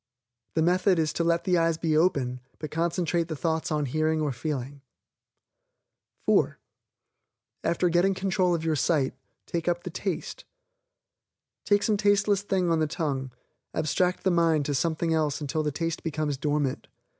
[0.55, 4.19] The method is to let the eyes be open, but concentrate the thoughts on hearing
[4.19, 4.81] or feeling.
[6.25, 6.57] (4)
[7.63, 9.13] After getting control of your sight,
[9.45, 10.43] take up the TASTE.
[11.65, 13.29] Take some tasteless thing on the tongue,
[13.75, 16.87] abstract the mind to something else until the taste becomes dormant.